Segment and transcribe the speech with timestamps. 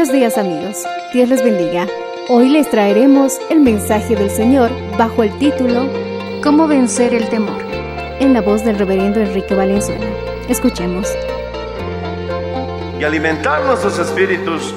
[0.00, 1.86] Buenos días amigos, Dios les bendiga.
[2.30, 5.86] Hoy les traeremos el mensaje del Señor bajo el título
[6.42, 7.60] ¿Cómo vencer el temor?
[8.18, 10.06] en la voz del reverendo Enrique Valenzuela.
[10.48, 11.06] Escuchemos.
[12.98, 14.74] y alimentar nuestros espíritus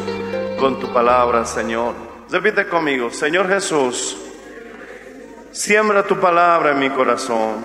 [0.60, 1.96] con tu palabra, Señor.
[2.30, 4.18] Repite conmigo, Señor Jesús,
[5.54, 7.64] siembra tu palabra en mi corazón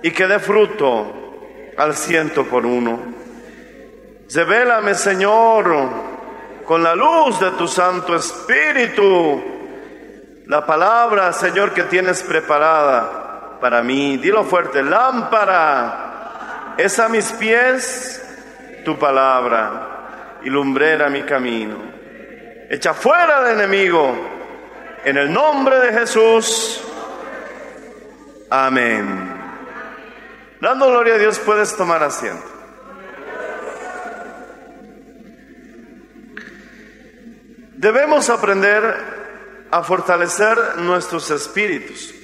[0.00, 1.12] y que dé fruto
[1.76, 3.00] al ciento por uno.
[4.32, 6.03] Revélame, Señor,
[6.64, 9.42] con la luz de tu Santo Espíritu,
[10.46, 14.16] la palabra, Señor, que tienes preparada para mí.
[14.16, 18.20] Dilo fuerte, lámpara es a mis pies
[18.84, 21.76] tu palabra y lumbrera mi camino.
[22.68, 24.14] Echa fuera al enemigo
[25.04, 26.82] en el nombre de Jesús.
[28.50, 29.32] Amén.
[30.60, 32.53] Dando gloria a Dios, puedes tomar asiento.
[37.76, 38.94] Debemos aprender
[39.70, 42.14] a fortalecer nuestros espíritus.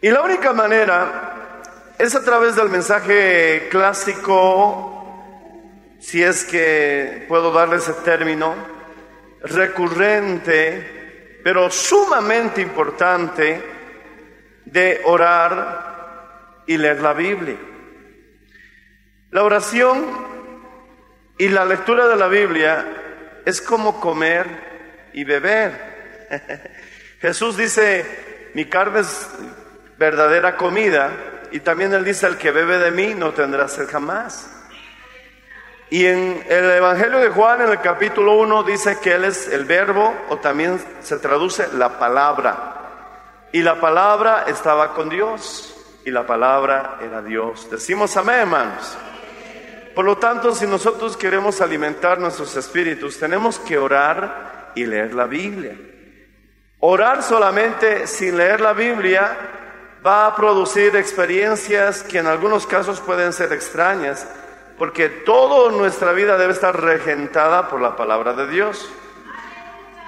[0.00, 1.62] Y la única manera
[1.96, 5.16] es a través del mensaje clásico,
[6.00, 8.54] si es que puedo darle ese término,
[9.42, 13.62] recurrente, pero sumamente importante,
[14.64, 17.56] de orar y leer la Biblia.
[19.30, 20.04] La oración
[21.38, 23.07] y la lectura de la Biblia
[23.44, 24.46] es como comer
[25.12, 26.30] y beber.
[27.20, 29.28] Jesús dice, mi carne es
[29.96, 31.10] verdadera comida,
[31.50, 34.50] y también él dice, el que bebe de mí no tendrá sed jamás.
[35.90, 39.64] Y en el Evangelio de Juan, en el capítulo 1, dice que él es el
[39.64, 42.74] verbo, o también se traduce la palabra.
[43.52, 45.74] Y la palabra estaba con Dios,
[46.04, 47.70] y la palabra era Dios.
[47.70, 48.98] Decimos amén, hermanos.
[49.98, 55.26] Por lo tanto, si nosotros queremos alimentar nuestros espíritus, tenemos que orar y leer la
[55.26, 55.76] Biblia.
[56.78, 59.36] Orar solamente sin leer la Biblia
[60.06, 64.24] va a producir experiencias que en algunos casos pueden ser extrañas,
[64.78, 68.88] porque toda nuestra vida debe estar regentada por la palabra de Dios.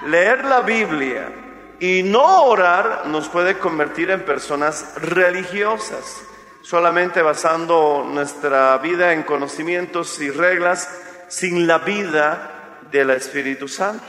[0.07, 1.33] Leer la Biblia
[1.81, 6.23] y no orar nos puede convertir en personas religiosas,
[6.71, 10.87] solamente basando nuestra vida en conocimientos y reglas
[11.27, 14.05] sin la vida del Espíritu Santo.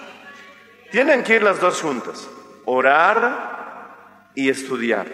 [0.93, 2.31] Tienen que ir las dos juntas,
[2.65, 5.09] orar y estudiar.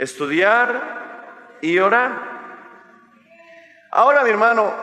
[0.00, 2.22] Estudiar y orar.
[3.92, 4.74] Ahora, mi hermano,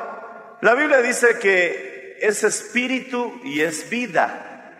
[0.61, 4.71] la Biblia dice que es espíritu y es vida.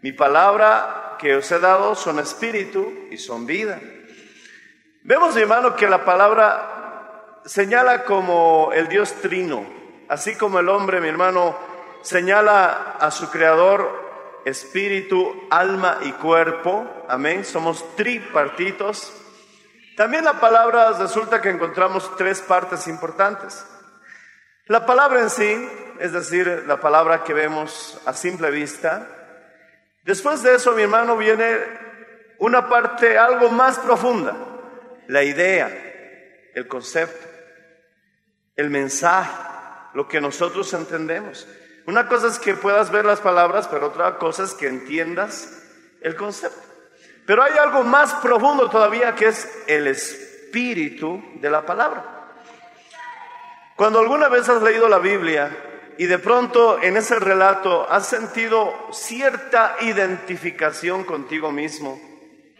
[0.00, 3.78] Mi palabra que os he dado son espíritu y son vida.
[5.08, 9.66] Vemos, mi hermano, que la palabra señala como el Dios trino,
[10.06, 11.56] así como el hombre, mi hermano,
[12.02, 16.86] señala a su creador espíritu, alma y cuerpo.
[17.08, 17.46] Amén.
[17.46, 19.10] Somos tripartitos.
[19.96, 23.66] También la palabra resulta que encontramos tres partes importantes.
[24.66, 25.70] La palabra en sí,
[26.00, 29.08] es decir, la palabra que vemos a simple vista.
[30.02, 31.56] Después de eso, mi hermano, viene
[32.40, 34.36] una parte algo más profunda,
[35.08, 35.68] la idea,
[36.54, 37.26] el concepto,
[38.56, 39.32] el mensaje,
[39.94, 41.48] lo que nosotros entendemos.
[41.86, 45.62] Una cosa es que puedas ver las palabras, pero otra cosa es que entiendas
[46.02, 46.60] el concepto.
[47.26, 52.04] Pero hay algo más profundo todavía que es el espíritu de la palabra.
[53.76, 55.56] Cuando alguna vez has leído la Biblia
[55.96, 62.07] y de pronto en ese relato has sentido cierta identificación contigo mismo,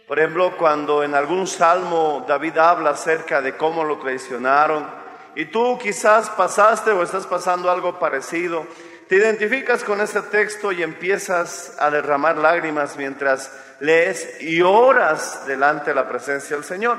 [0.09, 4.87] por ejemplo, cuando en algún salmo David habla acerca de cómo lo traicionaron
[5.35, 8.65] y tú quizás pasaste o estás pasando algo parecido,
[9.07, 13.51] te identificas con ese texto y empiezas a derramar lágrimas mientras
[13.81, 16.97] lees y oras delante de la presencia del Señor.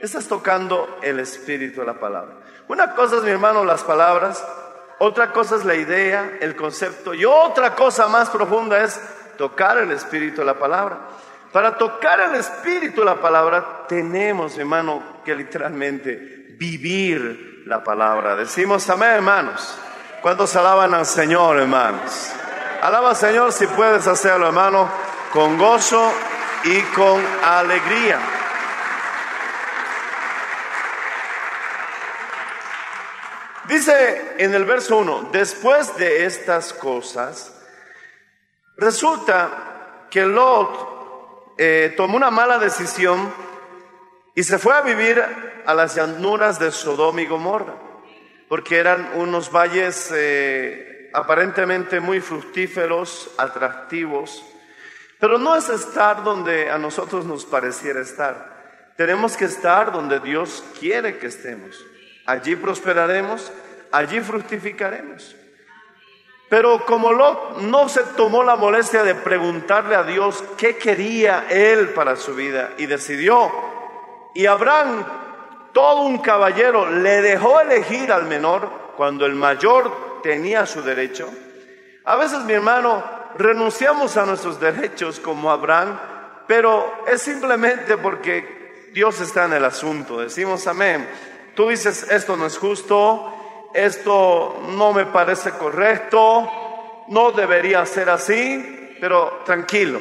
[0.00, 2.34] Estás tocando el espíritu de la palabra.
[2.66, 4.44] Una cosa es, mi hermano, las palabras,
[4.98, 9.00] otra cosa es la idea, el concepto y otra cosa más profunda es
[9.38, 10.98] tocar el espíritu de la palabra.
[11.52, 18.36] Para tocar el espíritu la palabra tenemos, hermano, que literalmente vivir la palabra.
[18.36, 19.76] Decimos amén, hermanos.
[20.22, 22.32] ¿Cuántos alaban al Señor, hermanos?
[22.82, 24.88] Alaba al Señor si puedes hacerlo, hermano,
[25.32, 26.12] con gozo
[26.64, 28.20] y con alegría.
[33.66, 37.52] Dice en el verso 1, después de estas cosas,
[38.76, 40.99] resulta que Lot
[41.62, 43.30] eh, tomó una mala decisión
[44.34, 45.22] y se fue a vivir
[45.66, 47.74] a las llanuras de Sodoma y Gomorra,
[48.48, 54.42] porque eran unos valles eh, aparentemente muy fructíferos, atractivos,
[55.18, 58.94] pero no es estar donde a nosotros nos pareciera estar.
[58.96, 61.78] Tenemos que estar donde Dios quiere que estemos.
[62.24, 63.52] Allí prosperaremos,
[63.92, 65.36] allí fructificaremos.
[66.50, 71.90] Pero como Lot no se tomó la molestia de preguntarle a Dios qué quería él
[71.90, 73.52] para su vida y decidió,
[74.34, 75.06] y Abraham,
[75.72, 81.30] todo un caballero, le dejó elegir al menor cuando el mayor tenía su derecho.
[82.04, 83.00] A veces, mi hermano,
[83.38, 86.00] renunciamos a nuestros derechos como Abraham,
[86.48, 90.18] pero es simplemente porque Dios está en el asunto.
[90.18, 91.08] Decimos amén.
[91.54, 93.39] Tú dices, esto no es justo,
[93.72, 96.48] esto no me parece correcto,
[97.08, 100.00] no debería ser así, pero tranquilo,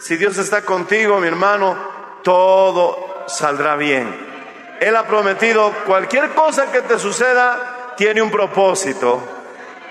[0.00, 1.76] si Dios está contigo, mi hermano,
[2.22, 4.34] todo saldrá bien.
[4.80, 9.22] Él ha prometido, cualquier cosa que te suceda tiene un propósito.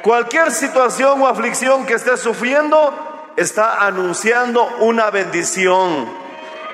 [0.01, 6.11] Cualquier situación o aflicción que estés sufriendo está anunciando una bendición.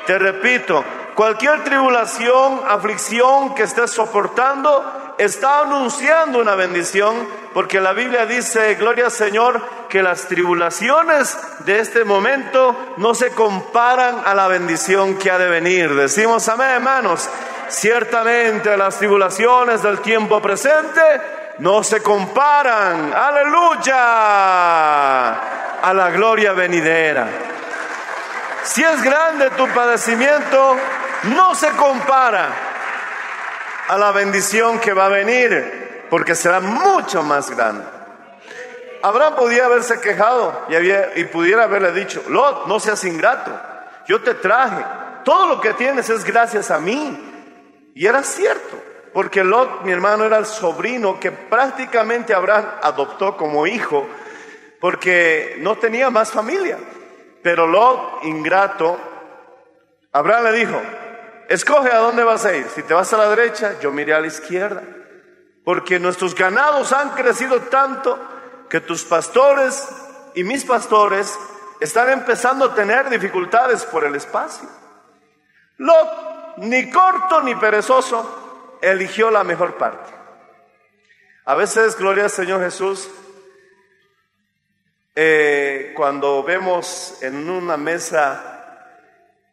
[0.07, 0.83] Te repito,
[1.15, 9.05] cualquier tribulación, aflicción que estés soportando está anunciando una bendición, porque la Biblia dice, gloria
[9.05, 15.29] al Señor, que las tribulaciones de este momento no se comparan a la bendición que
[15.29, 15.93] ha de venir.
[15.93, 17.29] Decimos amén, hermanos.
[17.67, 21.01] Ciertamente las tribulaciones del tiempo presente
[21.59, 23.93] no se comparan, aleluya,
[25.81, 27.27] a la gloria venidera.
[28.63, 30.77] Si es grande tu padecimiento,
[31.23, 32.68] no se compara
[33.89, 37.83] a la bendición que va a venir, porque será mucho más grande.
[39.01, 43.51] Abraham podía haberse quejado y, había, y pudiera haberle dicho, Lot, no seas ingrato,
[44.07, 44.85] yo te traje,
[45.25, 47.25] todo lo que tienes es gracias a mí.
[47.95, 48.79] Y era cierto,
[49.11, 54.07] porque Lot, mi hermano, era el sobrino que prácticamente Abraham adoptó como hijo,
[54.79, 56.77] porque no tenía más familia.
[57.41, 58.99] Pero Lot, ingrato,
[60.11, 60.79] Abraham le dijo,
[61.49, 62.67] escoge a dónde vas a ir.
[62.69, 64.83] Si te vas a la derecha, yo miré a la izquierda.
[65.65, 68.17] Porque nuestros ganados han crecido tanto
[68.69, 69.87] que tus pastores
[70.35, 71.37] y mis pastores
[71.79, 74.69] están empezando a tener dificultades por el espacio.
[75.77, 80.13] Lot, ni corto ni perezoso, eligió la mejor parte.
[81.45, 83.09] A veces, gloria al Señor Jesús,
[85.15, 88.58] eh, cuando vemos en una mesa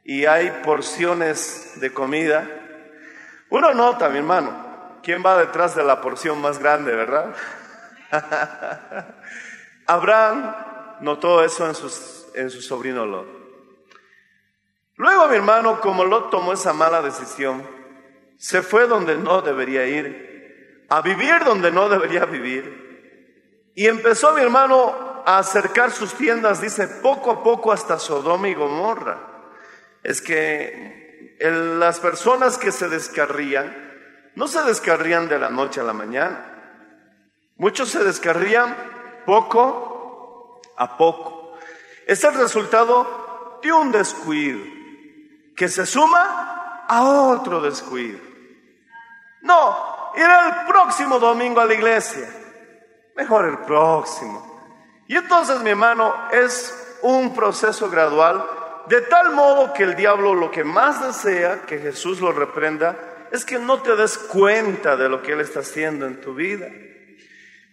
[0.09, 2.49] y hay porciones de comida,
[3.51, 7.35] uno nota, mi hermano, quién va detrás de la porción más grande, ¿verdad?
[9.89, 10.55] Abraham
[11.01, 11.75] notó eso en,
[12.41, 13.27] en su sobrino Lot.
[14.95, 17.67] Luego, mi hermano, como Lot tomó esa mala decisión,
[18.39, 24.41] se fue donde no debería ir, a vivir donde no debería vivir, y empezó, mi
[24.41, 29.36] hermano, a acercar sus tiendas, dice, poco a poco hasta Sodoma y Gomorra.
[30.07, 33.77] Es que las personas que se descarrían,
[34.37, 36.47] no se descarrían de la noche a la mañana.
[37.57, 38.77] Muchos se descarrían
[39.27, 41.59] poco a poco.
[42.07, 44.61] Es el resultado de un descuido
[45.57, 48.21] que se suma a otro descuido.
[49.43, 52.31] No, ir el próximo domingo a la iglesia.
[53.17, 54.63] Mejor el próximo.
[55.09, 60.51] Y entonces, mi hermano, es un proceso gradual De tal modo que el diablo lo
[60.51, 62.97] que más desea que Jesús lo reprenda
[63.33, 66.69] es que no te des cuenta de lo que Él está haciendo en tu vida.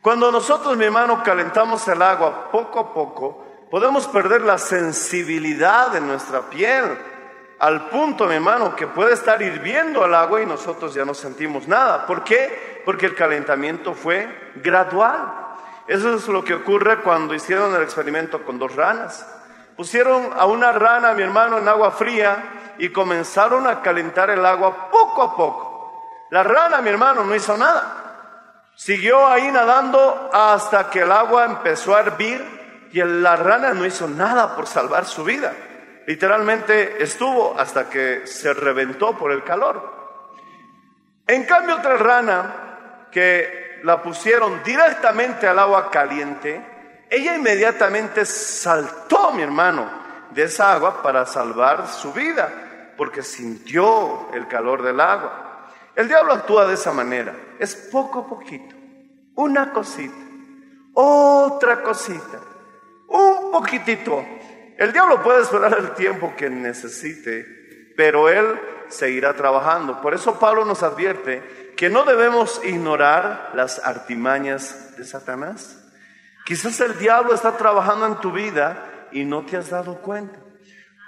[0.02, 6.02] Cuando nosotros, mi hermano, calentamos el agua poco a poco, podemos perder la sensibilidad de
[6.02, 6.84] nuestra piel
[7.60, 11.68] al punto, mi hermano, que puede estar hirviendo el agua y nosotros ya no sentimos
[11.68, 12.06] nada.
[12.06, 12.82] ¿Por qué?
[12.84, 15.34] Porque el calentamiento fue gradual.
[15.88, 19.26] Eso es lo que ocurre cuando hicieron el experimento con dos ranas.
[19.76, 24.90] Pusieron a una rana, mi hermano, en agua fría y comenzaron a calentar el agua
[24.92, 26.28] poco a poco.
[26.32, 28.04] La rana, mi hermano, no hizo nada.
[28.76, 34.08] Siguió ahí nadando hasta que el agua empezó a hervir y la rana no hizo
[34.08, 35.54] nada por salvar su vida.
[36.06, 39.94] Literalmente estuvo hasta que se reventó por el calor.
[41.26, 46.62] En cambio, otra rana que la pusieron directamente al agua caliente,
[47.14, 49.88] ella inmediatamente saltó, mi hermano,
[50.32, 55.70] de esa agua para salvar su vida, porque sintió el calor del agua.
[55.96, 58.76] El diablo actúa de esa manera, es poco a poquito,
[59.36, 60.16] una cosita,
[60.96, 62.40] otra cosita,
[63.10, 64.26] un poquitito,
[64.80, 70.02] el diablo puede esperar el tiempo que necesite, pero él seguirá trabajando.
[70.02, 75.83] Por eso Pablo nos advierte que no debemos ignorar las artimañas de Satanás.
[76.46, 80.40] Quizás el diablo está trabajando en tu vida y no te has dado cuenta.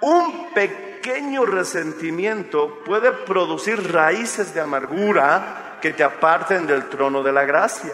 [0.00, 7.44] Un pequeño resentimiento puede producir raíces de amargura que te aparten del trono de la
[7.44, 7.92] gracia.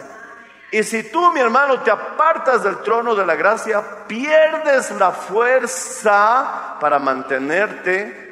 [0.71, 6.77] Y si tú, mi hermano, te apartas del trono de la gracia, pierdes la fuerza
[6.79, 8.23] para mantenerte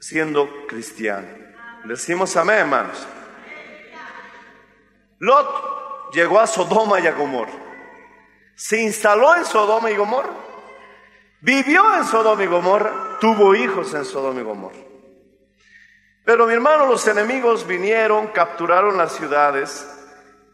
[0.00, 1.28] siendo cristiano.
[1.84, 3.06] Decimos amén, hermanos.
[5.18, 7.65] Lot llegó a Sodoma y a Gomorra.
[8.56, 10.32] Se instaló en Sodoma y Gomorra.
[11.40, 13.18] Vivió en Sodoma y Gomorra.
[13.20, 14.76] Tuvo hijos en Sodoma y Gomorra.
[16.24, 19.86] Pero mi hermano, los enemigos vinieron, capturaron las ciudades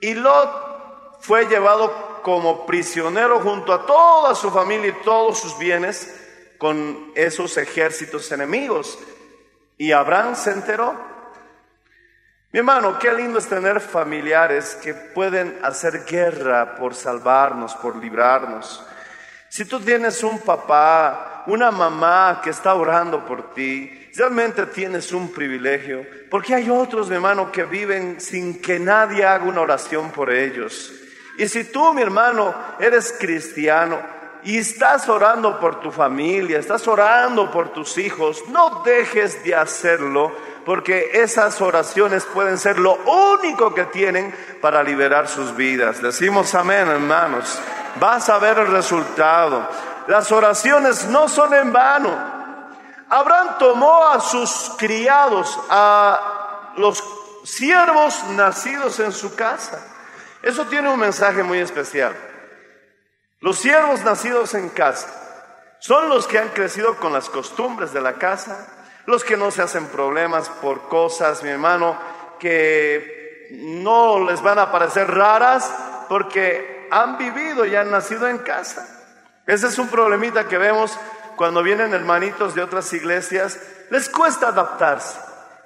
[0.03, 6.13] y Lot fue llevado como prisionero junto a toda su familia y todos sus bienes
[6.59, 8.99] con esos ejércitos enemigos.
[9.79, 11.12] Y Abraham se enteró.
[12.53, 18.85] Mi hermano, qué lindo es tener familiares que pueden hacer guerra por salvarnos, por librarnos.
[19.49, 25.33] Si tú tienes un papá, una mamá que está orando por ti, realmente tienes un
[25.33, 30.31] privilegio, porque hay otros, mi hermano, que viven sin que nadie haga una oración por
[30.31, 30.93] ellos.
[31.39, 33.99] Y si tú, mi hermano, eres cristiano
[34.45, 40.52] y estás orando por tu familia, estás orando por tus hijos, no dejes de hacerlo
[40.65, 46.01] porque esas oraciones pueden ser lo único que tienen para liberar sus vidas.
[46.03, 47.61] Decimos amén, hermanos.
[48.01, 49.69] Vas a ver el resultado.
[50.07, 52.11] Las oraciones no son en vano.
[53.09, 57.03] Abraham tomó a sus criados, a los
[57.45, 59.93] siervos nacidos en su casa
[60.43, 62.15] eso tiene un mensaje muy especial.
[63.41, 65.09] Los siervos nacidos en casa
[65.79, 69.63] son los que han crecido con las costumbres de la casa, los que no se
[69.63, 71.97] hacen problemas por cosas, mi hermano,
[72.39, 75.73] que no les van a parecer raras
[76.09, 78.87] porque han vivido y han nacido en casa.
[79.47, 80.99] Ese es un problemita que vemos
[81.37, 83.59] cuando vienen hermanitos de otras iglesias,
[83.91, 85.19] les cuesta adaptarse.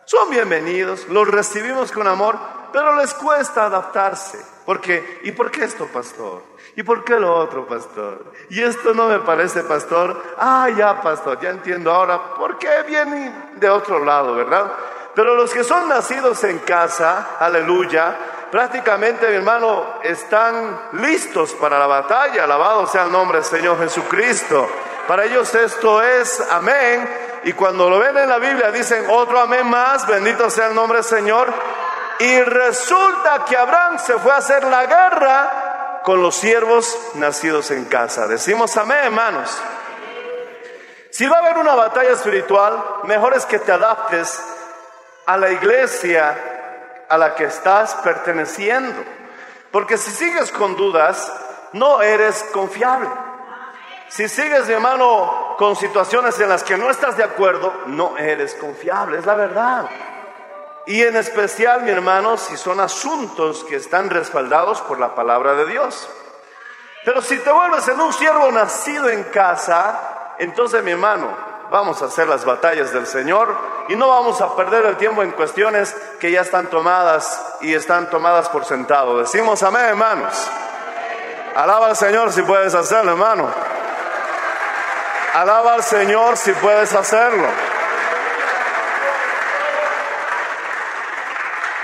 [0.05, 2.39] Son bienvenidos, los recibimos con amor,
[2.77, 4.39] pero les cuesta adaptarse.
[4.67, 5.21] ¿Por qué?
[5.23, 6.43] ¿Y por qué esto, pastor?
[6.77, 8.33] ¿Y por qué lo otro, pastor?
[8.51, 10.23] Y esto no me parece, pastor.
[10.37, 14.71] Ah, ya, pastor, ya entiendo ahora por qué viene de otro lado, ¿verdad?
[15.15, 18.15] Pero los que son nacidos en casa, aleluya,
[18.51, 22.45] prácticamente, mi hermano, están listos para la batalla.
[22.45, 24.69] Alabado sea el nombre del Señor Jesucristo.
[25.09, 27.09] Para ellos esto es amén.
[27.45, 30.99] Y cuando lo ven en la Biblia dicen otro amén más, bendito sea el nombre
[30.99, 31.55] del Señor.
[32.19, 37.85] Y resulta que Abraham se fue a hacer la guerra con los siervos nacidos en
[37.87, 38.27] casa.
[38.27, 39.57] Decimos amén, hermanos.
[41.11, 44.41] Si va a haber una batalla espiritual, mejor es que te adaptes
[45.27, 49.03] a la iglesia a la que estás perteneciendo.
[49.71, 51.33] Porque si sigues con dudas,
[51.73, 53.09] no eres confiable.
[54.09, 58.55] Si sigues, mi hermano, con situaciones en las que no estás de acuerdo, no eres
[58.55, 59.87] confiable, es la verdad.
[60.87, 65.67] Y en especial, mi hermano, si son asuntos que están respaldados por la palabra de
[65.67, 66.09] Dios.
[67.05, 71.29] Pero si te vuelves en un siervo nacido en casa, entonces, mi hermano,
[71.71, 73.57] vamos a hacer las batallas del Señor
[73.89, 78.09] y no vamos a perder el tiempo en cuestiones que ya están tomadas y están
[78.09, 79.19] tomadas por sentado.
[79.19, 80.49] Decimos amén, hermanos.
[81.57, 83.49] Alaba al Señor si puedes hacerlo, hermano.
[85.35, 87.47] Alaba al Señor si puedes hacerlo.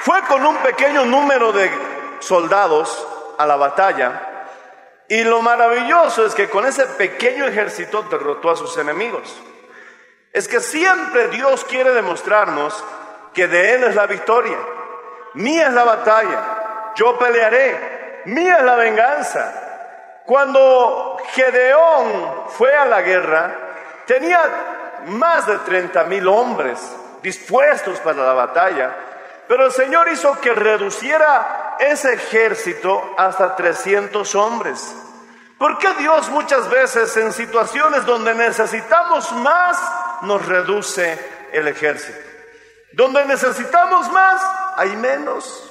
[0.02, 1.70] Fue con un pequeño número de
[2.18, 3.06] soldados
[3.38, 4.20] a la batalla
[5.06, 9.40] y lo maravilloso es que con ese pequeño ejército derrotó a sus enemigos.
[10.32, 12.82] Es que siempre Dios quiere demostrarnos
[13.32, 14.58] que de Él es la victoria.
[15.34, 16.92] Mía es la batalla.
[16.96, 18.22] Yo pelearé.
[18.24, 20.22] Mía es la venganza.
[20.26, 23.54] Cuando Gedeón fue a la guerra,
[24.04, 24.42] tenía
[25.06, 26.80] más de 30 mil hombres
[27.22, 29.11] dispuestos para la batalla.
[29.52, 34.94] Pero el Señor hizo que reduciera ese ejército hasta 300 hombres.
[35.58, 39.78] ¿Por qué Dios muchas veces en situaciones donde necesitamos más
[40.22, 41.18] nos reduce
[41.52, 42.18] el ejército?
[42.94, 44.42] Donde necesitamos más,
[44.78, 45.70] hay menos.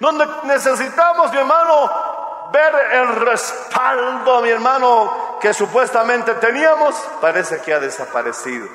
[0.00, 7.80] Donde necesitamos, mi hermano, ver el respaldo, mi hermano, que supuestamente teníamos, parece que ha
[7.80, 8.68] desaparecido.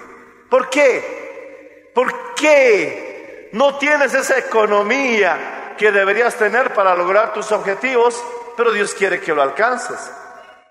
[0.50, 1.92] ¿Por qué?
[1.94, 3.09] ¿Por qué
[3.52, 8.22] no tienes esa economía que deberías tener para lograr tus objetivos,
[8.56, 10.12] pero Dios quiere que lo alcances?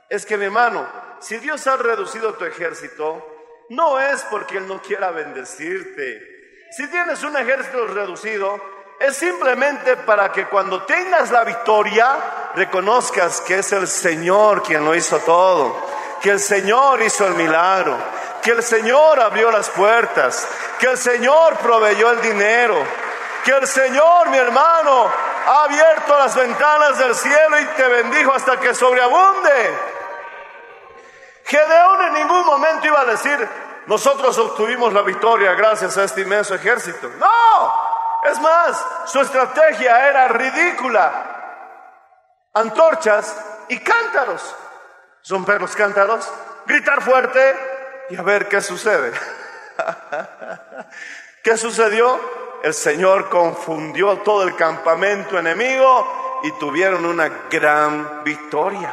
[0.09, 0.87] Es que mi hermano,
[1.21, 6.67] si Dios ha reducido tu ejército, no es porque Él no quiera bendecirte.
[6.71, 8.61] Si tienes un ejército reducido,
[9.01, 14.95] es simplemente para que cuando tengas la victoria, reconozcas que es el Señor quien lo
[14.95, 15.77] hizo todo,
[16.21, 17.97] que el Señor hizo el milagro,
[18.43, 20.47] que el Señor abrió las puertas,
[20.79, 22.83] que el Señor proveyó el dinero,
[23.45, 25.11] que el Señor, mi hermano,
[25.47, 29.79] ha abierto las ventanas del cielo y te bendijo hasta que sobreabunde.
[31.45, 33.49] Gedeón en ningún momento iba a decir,
[33.87, 37.11] nosotros obtuvimos la victoria gracias a este inmenso ejército.
[37.19, 37.75] No,
[38.25, 41.37] es más, su estrategia era ridícula.
[42.53, 43.35] Antorchas
[43.69, 44.55] y cántaros.
[45.29, 46.31] Romper los cántaros,
[46.67, 47.78] gritar fuerte
[48.11, 49.13] y a ver qué sucede.
[51.43, 52.19] ¿Qué sucedió?
[52.63, 58.93] El Señor confundió todo el campamento enemigo y tuvieron una gran victoria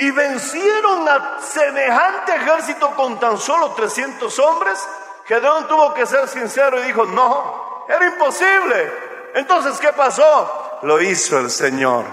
[0.00, 4.88] y vencieron a semejante ejército con tan solo 300 hombres,
[5.26, 8.92] Gedeón tuvo que ser sincero y dijo, no, era imposible.
[9.34, 10.78] Entonces, ¿qué pasó?
[10.82, 12.06] Lo hizo el Señor.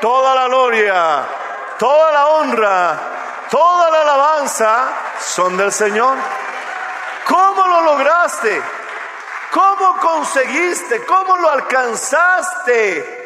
[0.00, 1.26] Toda la gloria,
[1.78, 3.00] toda la honra,
[3.52, 4.88] toda la alabanza
[5.20, 6.16] son del Señor.
[7.28, 8.60] ¿Cómo lo lograste?
[9.52, 11.04] ¿Cómo conseguiste?
[11.04, 13.20] ¿Cómo lo alcanzaste?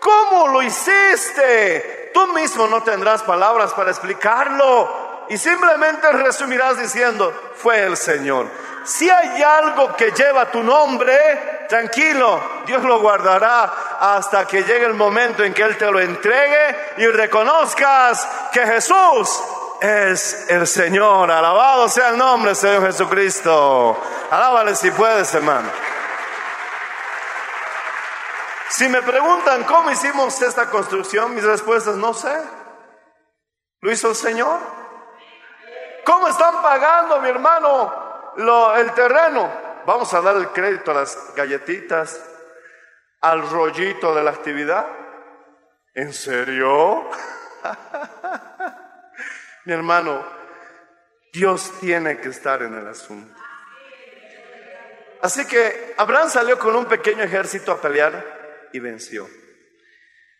[0.00, 2.00] ¿Cómo lo hiciste?
[2.12, 8.48] tú mismo no tendrás palabras para explicarlo y simplemente resumirás diciendo, fue el Señor.
[8.84, 14.94] Si hay algo que lleva tu nombre, tranquilo, Dios lo guardará hasta que llegue el
[14.94, 19.40] momento en que Él te lo entregue y reconozcas que Jesús
[19.80, 21.30] es el Señor.
[21.30, 23.96] Alabado sea el nombre, Señor Jesucristo.
[24.30, 25.70] Alábale si puedes, hermano.
[28.70, 32.34] Si me preguntan cómo hicimos esta construcción, mis respuestas no sé.
[33.80, 34.60] ¿Lo hizo el Señor?
[36.04, 38.32] ¿Cómo están pagando, mi hermano,
[38.76, 39.50] el terreno?
[39.86, 42.22] Vamos a dar el crédito a las galletitas,
[43.20, 44.86] al rollito de la actividad.
[45.94, 47.08] ¿En serio?
[49.70, 50.26] mi hermano,
[51.32, 53.40] Dios tiene que estar en el asunto.
[55.22, 59.28] Así que Abraham salió con un pequeño ejército a pelear y venció.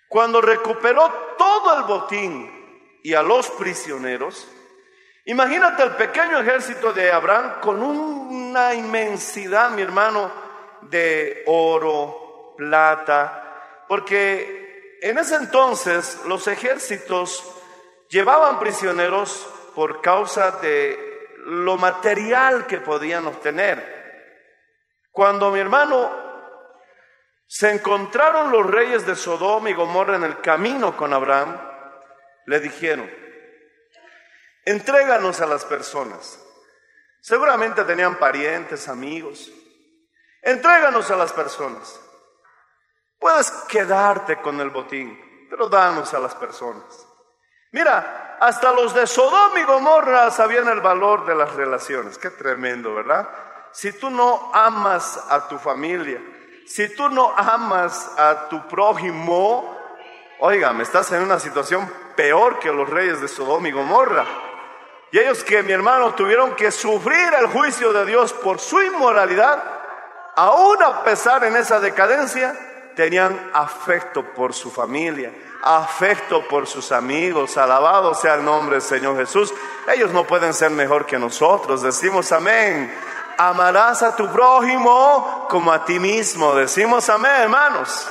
[0.09, 4.49] Cuando recuperó todo el botín y a los prisioneros,
[5.27, 10.33] imagínate el pequeño ejército de Abraham con una inmensidad, mi hermano,
[10.90, 17.60] de oro, plata, porque en ese entonces los ejércitos
[18.11, 24.01] llevaban prisioneros por causa de lo material que podían obtener.
[25.11, 26.29] Cuando mi hermano
[27.46, 31.59] se encontraron los reyes de Sodoma y Gomorra en el camino con Abraham,
[32.46, 33.11] le dijeron,
[34.64, 36.38] entréganos a las personas.
[37.20, 39.51] Seguramente tenían parientes, amigos.
[40.42, 42.01] Entréganos a las personas.
[43.18, 47.10] Puedes quedarte con el botín, pero danos a las personas.
[47.73, 52.19] Mira, hasta los de Sodoma y Gomorra sabían el valor de las relaciones.
[52.19, 53.29] Qué tremendo, ¿verdad?
[53.71, 56.21] Si tú no amas a tu familia,
[56.67, 59.79] si tú no amas a tu prójimo,
[60.41, 64.25] oiga, me estás en una situación peor que los reyes de Sodoma y Gomorra.
[65.13, 69.63] Y ellos que mi hermano tuvieron que sufrir el juicio de Dios por su inmoralidad,
[70.35, 77.57] aún a pesar en esa decadencia, tenían afecto por su familia, afecto por sus amigos.
[77.57, 79.53] Alabado sea el nombre del Señor Jesús.
[79.92, 81.83] Ellos no pueden ser mejor que nosotros.
[81.83, 82.94] Decimos amén.
[83.38, 86.55] Amarás a tu prójimo como a ti mismo.
[86.55, 88.09] Decimos amén, hermanos.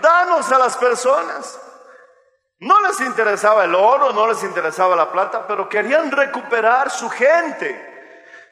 [0.00, 1.58] Danos a las personas.
[2.60, 7.90] No les interesaba el oro, no les interesaba la plata, pero querían recuperar su gente.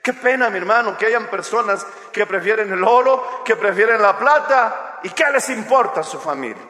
[0.03, 4.90] Qué pena, mi hermano, que hayan personas que prefieren el oro, que prefieren la plata,
[5.03, 6.63] y qué les importa a su familia.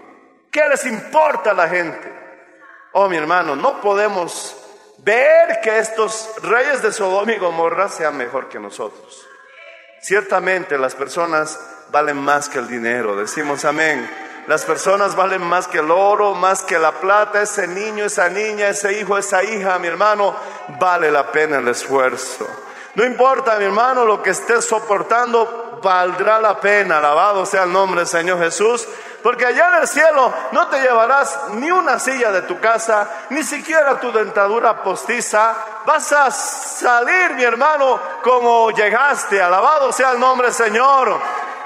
[0.51, 2.12] ¿Qué les importa a la gente?
[2.93, 4.57] Oh, mi hermano, no podemos
[4.99, 9.27] ver que estos reyes de Sodoma y Gomorra sean mejor que nosotros.
[10.01, 11.59] Ciertamente las personas
[11.93, 14.09] valen más que el dinero, decimos amén.
[14.47, 17.43] Las personas valen más que el oro, más que la plata.
[17.43, 20.35] Ese niño, esa niña, ese hijo, esa hija, mi hermano,
[20.81, 22.49] vale la pena el esfuerzo.
[22.95, 26.99] No importa, mi hermano, lo que estés soportando, valdrá la pena.
[26.99, 28.87] Alabado sea el nombre del Señor Jesús.
[29.23, 33.43] Porque allá en el cielo no te llevarás ni una silla de tu casa, ni
[33.43, 35.55] siquiera tu dentadura postiza.
[35.85, 39.40] Vas a salir, mi hermano, como llegaste.
[39.40, 41.21] Alabado sea el nombre del Señor.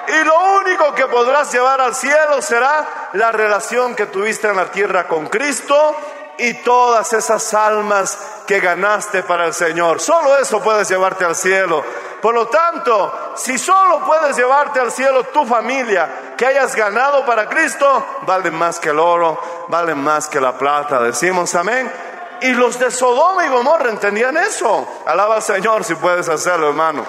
[0.07, 4.66] Y lo único que podrás llevar al cielo será la relación que tuviste en la
[4.66, 5.96] tierra con Cristo
[6.38, 10.00] y todas esas almas que ganaste para el Señor.
[10.00, 11.85] Solo eso puedes llevarte al cielo.
[12.24, 17.50] Por lo tanto, si solo puedes llevarte al cielo tu familia que hayas ganado para
[17.50, 21.02] Cristo, vale más que el oro, vale más que la plata.
[21.02, 21.92] Decimos amén.
[22.40, 25.02] Y los de Sodoma y Gomorra entendían eso.
[25.04, 27.04] Alaba al Señor si puedes hacerlo, hermano.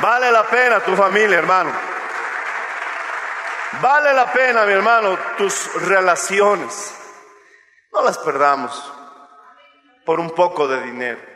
[0.00, 1.72] Vale la pena tu familia, hermano.
[3.80, 6.94] Vale la pena, mi hermano, tus relaciones.
[7.94, 8.92] No las perdamos
[10.04, 11.35] por un poco de dinero.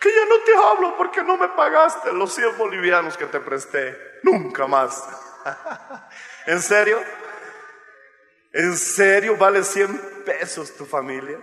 [0.00, 4.18] Que ya no te hablo porque no me pagaste los 100 bolivianos que te presté.
[4.22, 5.06] Nunca más.
[6.46, 6.98] ¿En serio?
[8.52, 11.38] ¿En serio vale 100 pesos tu familia?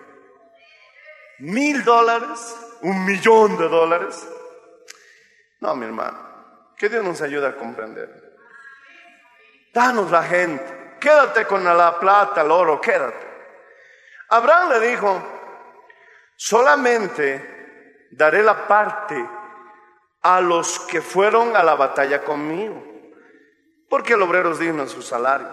[1.39, 2.55] ¿Mil dólares?
[2.81, 4.27] ¿Un millón de dólares?
[5.59, 6.73] No, mi hermano.
[6.75, 8.39] Que Dios nos ayude a comprender.
[9.71, 10.95] Danos la gente.
[10.99, 13.27] Quédate con la plata, el oro, quédate.
[14.29, 15.23] Abraham le dijo,
[16.35, 17.56] solamente
[18.11, 19.29] daré la parte
[20.21, 22.83] a los que fueron a la batalla conmigo,
[23.89, 25.47] porque el obrero es digno de su salario.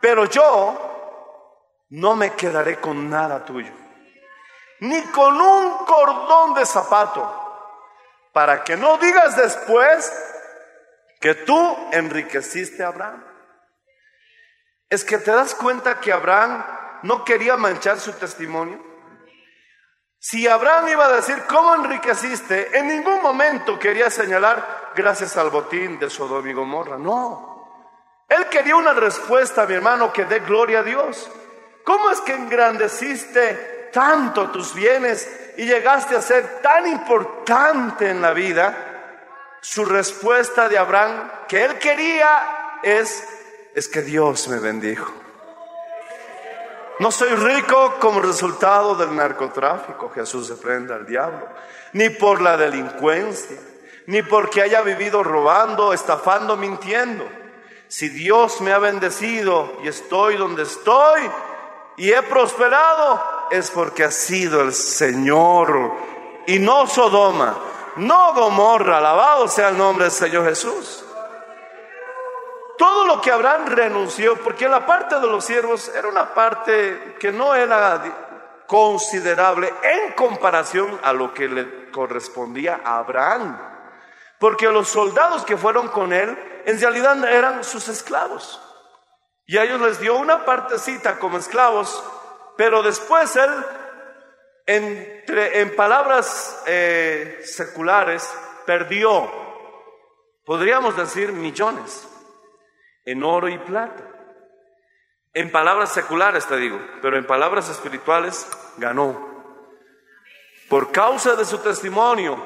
[0.00, 3.72] Pero yo no me quedaré con nada tuyo,
[4.80, 7.36] ni con un cordón de zapato,
[8.32, 10.12] para que no digas después
[11.20, 13.24] que tú enriqueciste a Abraham.
[14.88, 16.64] Es que te das cuenta que Abraham
[17.02, 18.89] no quería manchar su testimonio.
[20.22, 22.76] Si Abraham iba a decir, ¿cómo enriqueciste?
[22.78, 26.98] En ningún momento quería señalar, gracias al botín de Sodoma y Gomorra.
[26.98, 27.50] No.
[28.28, 31.30] Él quería una respuesta, mi hermano, que dé gloria a Dios.
[31.84, 38.34] ¿Cómo es que engrandeciste tanto tus bienes y llegaste a ser tan importante en la
[38.34, 39.56] vida?
[39.62, 43.26] Su respuesta de Abraham, que él quería, es,
[43.74, 45.19] es que Dios me bendijo.
[47.00, 51.48] No soy rico como resultado del narcotráfico, Jesús se prenda al diablo,
[51.94, 53.56] ni por la delincuencia,
[54.04, 57.26] ni porque haya vivido robando, estafando, mintiendo.
[57.88, 61.22] Si Dios me ha bendecido y estoy donde estoy
[61.96, 65.92] y he prosperado, es porque ha sido el Señor
[66.46, 67.58] y no Sodoma,
[67.96, 71.02] no Gomorra, alabado sea el nombre del Señor Jesús.
[72.80, 77.30] Todo lo que Abraham renunció, porque la parte de los siervos era una parte que
[77.30, 83.60] no era considerable en comparación a lo que le correspondía a Abraham.
[84.38, 88.58] Porque los soldados que fueron con él en realidad eran sus esclavos.
[89.44, 92.02] Y a ellos les dio una partecita como esclavos,
[92.56, 93.50] pero después él,
[94.64, 98.26] entre, en palabras eh, seculares,
[98.64, 99.30] perdió,
[100.46, 102.06] podríamos decir, millones
[103.04, 104.04] en oro y plata.
[105.32, 109.28] En palabras seculares te digo, pero en palabras espirituales ganó.
[110.68, 112.36] Por causa de su testimonio,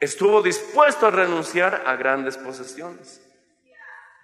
[0.00, 3.20] estuvo dispuesto a renunciar a grandes posesiones.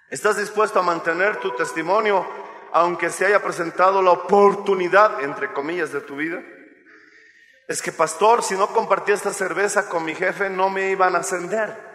[0.09, 2.25] ¿Estás dispuesto a mantener tu testimonio
[2.71, 6.41] aunque se haya presentado la oportunidad, entre comillas, de tu vida?
[7.67, 11.19] Es que, pastor, si no compartí esta cerveza con mi jefe, no me iban a
[11.19, 11.92] ascender.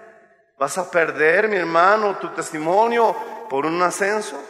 [0.59, 3.14] Vas a perder, mi hermano, tu testimonio
[3.49, 4.42] por un ascenso.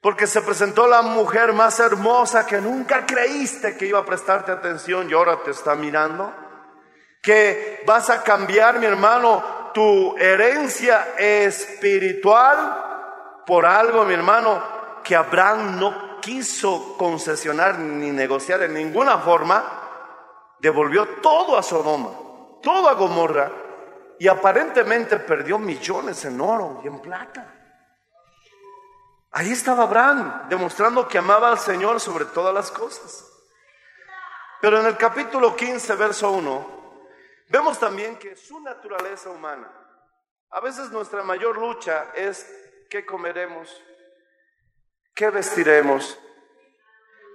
[0.00, 5.10] Porque se presentó la mujer más hermosa que nunca creíste que iba a prestarte atención
[5.10, 6.32] y ahora te está mirando.
[7.22, 12.84] Que vas a cambiar, mi hermano, tu herencia espiritual
[13.46, 14.62] por algo, mi hermano,
[15.04, 19.64] que Abraham no quiso concesionar ni negociar en ninguna forma,
[20.60, 22.10] devolvió todo a Sodoma,
[22.62, 23.65] todo a Gomorra,
[24.18, 27.52] y aparentemente perdió millones en oro y en plata.
[29.32, 33.30] Ahí estaba Abraham, demostrando que amaba al Señor sobre todas las cosas.
[34.60, 37.00] Pero en el capítulo 15, verso 1,
[37.48, 39.70] vemos también que su naturaleza humana,
[40.50, 42.50] a veces nuestra mayor lucha es
[42.88, 43.82] qué comeremos,
[45.14, 46.18] qué vestiremos,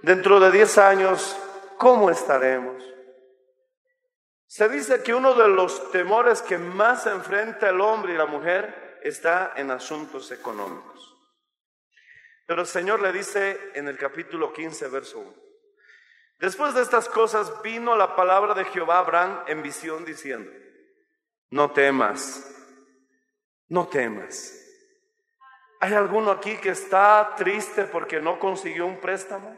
[0.02, 1.38] dentro de 10 años,
[1.78, 2.84] cómo estaremos.
[4.52, 9.00] Se dice que uno de los temores que más enfrenta el hombre y la mujer
[9.02, 11.18] está en asuntos económicos.
[12.46, 15.34] Pero el Señor le dice en el capítulo 15, verso 1.
[16.40, 20.52] Después de estas cosas vino la palabra de Jehová a Abraham en visión diciendo,
[21.50, 22.54] no temas,
[23.70, 24.54] no temas.
[25.80, 29.58] ¿Hay alguno aquí que está triste porque no consiguió un préstamo?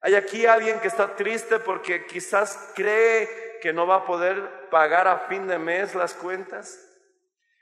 [0.00, 5.08] ¿Hay aquí alguien que está triste porque quizás cree que no va a poder pagar
[5.08, 6.84] a fin de mes las cuentas?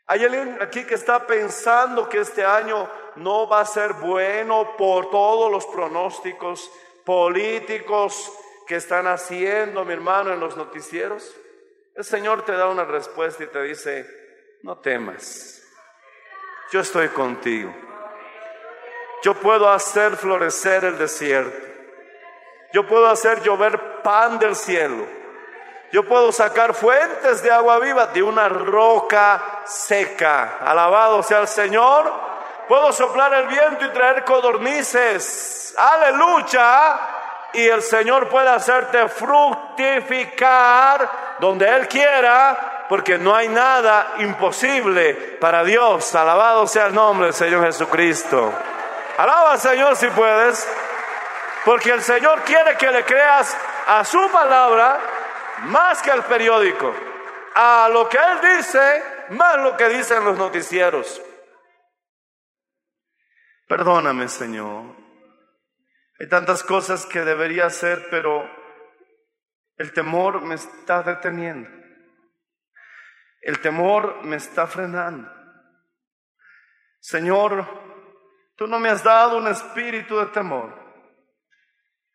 [0.06, 5.10] ¿Hay alguien aquí que está pensando que este año no va a ser bueno por
[5.10, 6.70] todos los pronósticos
[7.04, 8.32] políticos
[8.66, 11.34] que están haciendo, mi hermano, en los noticieros?
[11.94, 14.06] El Señor te da una respuesta y te dice,
[14.62, 15.62] no temas,
[16.70, 17.74] yo estoy contigo.
[19.22, 21.66] Yo puedo hacer florecer el desierto.
[22.72, 25.15] Yo puedo hacer llover pan del cielo.
[25.92, 30.58] Yo puedo sacar fuentes de agua viva de una roca seca.
[30.60, 32.12] Alabado sea el Señor.
[32.66, 35.74] Puedo soplar el viento y traer codornices.
[35.78, 36.98] Aleluya.
[37.52, 45.64] Y el Señor puede hacerte fructificar donde Él quiera, porque no hay nada imposible para
[45.64, 46.14] Dios.
[46.14, 48.52] Alabado sea el nombre del Señor Jesucristo.
[49.16, 50.68] Alaba al Señor si puedes,
[51.64, 54.98] porque el Señor quiere que le creas a su palabra
[55.64, 56.94] más que al periódico,
[57.54, 61.22] a lo que Él dice, más lo que dicen los noticieros.
[63.66, 64.94] Perdóname, Señor.
[66.20, 68.48] Hay tantas cosas que debería hacer, pero
[69.76, 71.68] el temor me está deteniendo.
[73.40, 75.30] El temor me está frenando.
[77.00, 77.66] Señor,
[78.56, 80.74] tú no me has dado un espíritu de temor,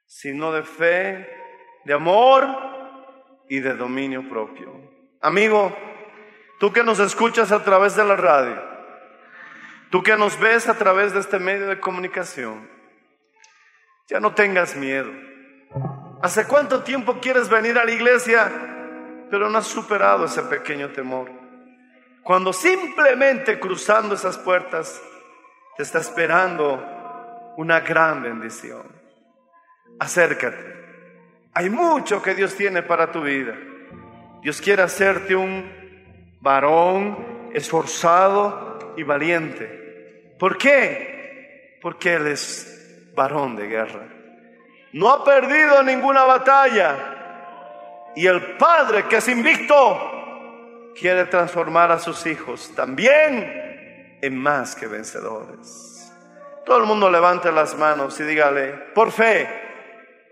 [0.06, 1.30] sino de fe,
[1.86, 2.71] de amor
[3.52, 4.72] y de dominio propio.
[5.20, 5.76] Amigo,
[6.58, 8.64] tú que nos escuchas a través de la radio,
[9.90, 12.70] tú que nos ves a través de este medio de comunicación,
[14.08, 15.12] ya no tengas miedo.
[16.22, 18.50] ¿Hace cuánto tiempo quieres venir a la iglesia,
[19.30, 21.30] pero no has superado ese pequeño temor?
[22.24, 25.02] Cuando simplemente cruzando esas puertas
[25.76, 28.88] te está esperando una gran bendición.
[30.00, 30.91] Acércate.
[31.54, 33.56] Hay mucho que Dios tiene para tu vida.
[34.42, 35.70] Dios quiere hacerte un
[36.40, 40.36] varón esforzado y valiente.
[40.40, 41.78] ¿Por qué?
[41.82, 44.08] Porque Él es varón de guerra.
[44.94, 48.12] No ha perdido ninguna batalla.
[48.16, 54.88] Y el Padre que es invicto quiere transformar a sus hijos también en más que
[54.88, 56.12] vencedores.
[56.66, 59.71] Todo el mundo levante las manos y dígale, por fe,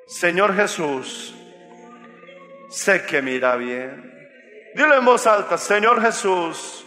[0.09, 1.35] Señor Jesús,
[2.67, 4.11] sé que me irá bien.
[4.73, 6.83] Dile en voz alta, Señor Jesús,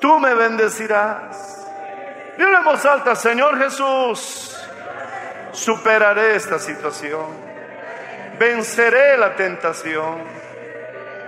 [0.00, 1.68] tú me bendecirás.
[2.36, 4.60] Dile en voz alta, Señor Jesús,
[5.52, 7.26] superaré esta situación,
[8.40, 10.24] venceré la tentación,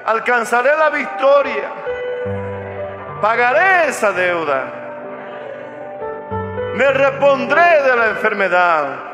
[0.04, 1.72] alcanzaré la victoria,
[3.20, 4.64] pagaré esa deuda,
[6.74, 9.11] me repondré de la enfermedad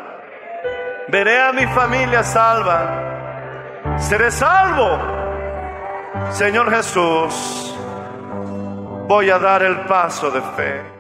[1.08, 4.98] veré a mi familia salva, seré salvo.
[6.30, 7.74] Señor Jesús,
[9.06, 10.97] voy a dar el paso de fe.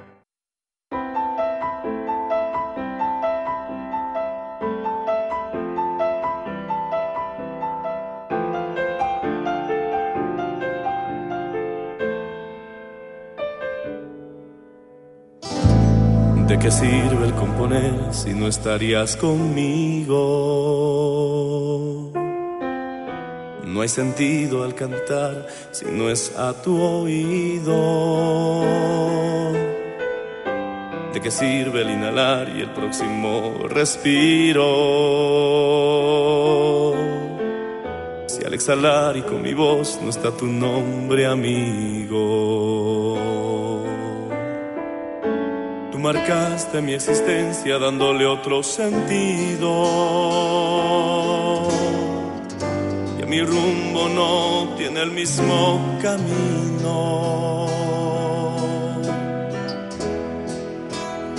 [16.68, 20.14] Qué sirve el componer si no estarías conmigo?
[23.64, 27.74] No hay sentido al cantar si no es a tu oído.
[31.14, 34.66] ¿De qué sirve el inhalar y el próximo respiro?
[38.26, 42.28] Si al exhalar y con mi voz no está tu nombre, amigo.
[45.98, 49.68] Tú marcaste mi existencia dándole otro sentido.
[53.18, 57.66] Y a mi rumbo no tiene el mismo camino.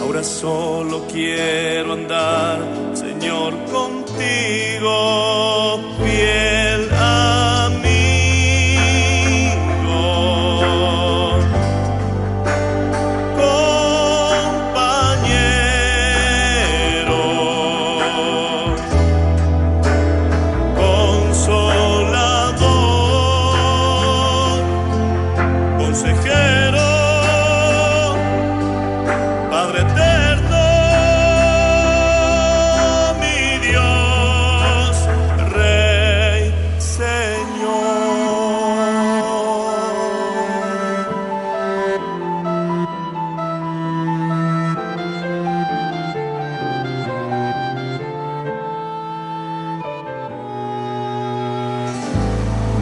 [0.02, 2.60] Ahora solo quiero andar,
[2.96, 4.92] Señor, contigo,
[6.04, 6.59] fiel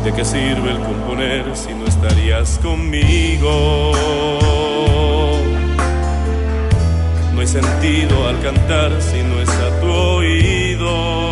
[0.07, 3.91] ¿De qué sirve el componer si no estarías conmigo?
[7.33, 11.31] No hay sentido al cantar si no es a tu oído.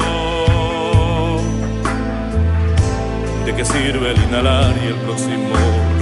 [3.45, 5.55] ¿De qué sirve el inhalar y el próximo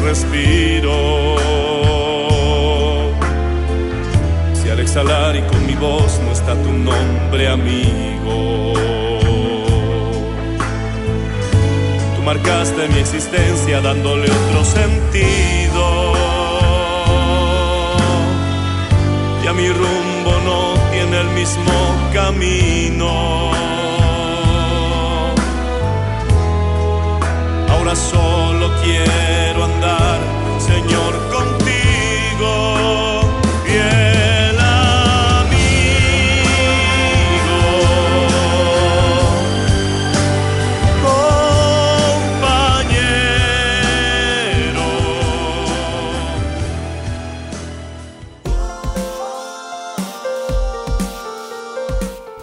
[0.04, 1.38] respiro?
[4.56, 8.63] Si al exhalar y con mi voz no está tu nombre, amigo.
[12.34, 16.14] Marcaste mi existencia dándole otro sentido.
[19.44, 21.74] Y a mi rumbo no tiene el mismo
[22.12, 23.52] camino.
[27.70, 30.20] Ahora solo quiero andar,
[30.60, 31.53] Señor, contigo.